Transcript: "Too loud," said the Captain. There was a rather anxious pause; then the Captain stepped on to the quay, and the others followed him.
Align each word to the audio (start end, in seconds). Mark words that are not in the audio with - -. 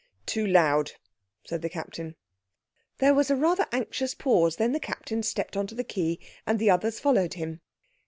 "Too 0.25 0.47
loud," 0.47 0.93
said 1.45 1.61
the 1.61 1.69
Captain. 1.69 2.15
There 2.97 3.13
was 3.13 3.29
a 3.29 3.35
rather 3.35 3.67
anxious 3.71 4.15
pause; 4.15 4.55
then 4.55 4.71
the 4.71 4.79
Captain 4.79 5.21
stepped 5.21 5.55
on 5.55 5.67
to 5.67 5.75
the 5.75 5.83
quay, 5.83 6.17
and 6.47 6.57
the 6.57 6.71
others 6.71 6.99
followed 6.99 7.35
him. 7.35 7.61